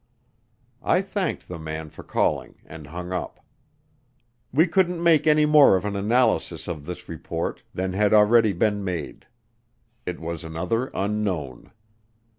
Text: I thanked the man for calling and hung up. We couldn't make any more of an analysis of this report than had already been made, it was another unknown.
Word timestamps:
I 0.81 1.03
thanked 1.03 1.47
the 1.47 1.59
man 1.59 1.91
for 1.91 2.01
calling 2.01 2.55
and 2.65 2.87
hung 2.87 3.11
up. 3.11 3.39
We 4.51 4.65
couldn't 4.65 5.03
make 5.03 5.27
any 5.27 5.45
more 5.45 5.75
of 5.75 5.85
an 5.85 5.95
analysis 5.95 6.67
of 6.67 6.87
this 6.87 7.07
report 7.07 7.61
than 7.71 7.93
had 7.93 8.11
already 8.11 8.53
been 8.53 8.83
made, 8.83 9.27
it 10.07 10.19
was 10.19 10.43
another 10.43 10.87
unknown. 10.95 11.71